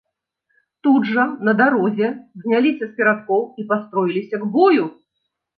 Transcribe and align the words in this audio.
Тут 0.85 1.01
жа 1.17 1.25
на 1.49 1.53
дарозе 1.59 2.09
зняліся 2.45 2.83
з 2.89 2.97
перадкоў 2.97 3.45
і 3.63 3.69
пастроіліся 3.75 4.35
к 4.47 4.53
бою. 4.57 4.83